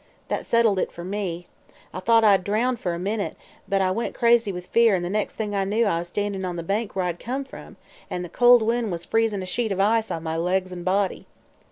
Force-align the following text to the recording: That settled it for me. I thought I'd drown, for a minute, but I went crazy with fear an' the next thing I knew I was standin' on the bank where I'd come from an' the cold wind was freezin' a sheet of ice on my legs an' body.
That 0.29 0.47
settled 0.47 0.79
it 0.79 0.91
for 0.91 1.03
me. 1.03 1.45
I 1.93 1.99
thought 1.99 2.23
I'd 2.23 2.43
drown, 2.43 2.75
for 2.77 2.95
a 2.95 2.97
minute, 2.97 3.37
but 3.69 3.83
I 3.83 3.91
went 3.91 4.15
crazy 4.15 4.51
with 4.51 4.65
fear 4.65 4.95
an' 4.95 5.03
the 5.03 5.11
next 5.11 5.35
thing 5.35 5.53
I 5.53 5.63
knew 5.63 5.85
I 5.85 5.99
was 5.99 6.07
standin' 6.07 6.43
on 6.43 6.55
the 6.55 6.63
bank 6.63 6.95
where 6.95 7.05
I'd 7.05 7.19
come 7.19 7.43
from 7.43 7.77
an' 8.09 8.23
the 8.23 8.27
cold 8.27 8.63
wind 8.63 8.91
was 8.91 9.05
freezin' 9.05 9.43
a 9.43 9.45
sheet 9.45 9.71
of 9.71 9.79
ice 9.79 10.09
on 10.09 10.23
my 10.23 10.37
legs 10.37 10.71
an' 10.71 10.81
body. 10.81 11.27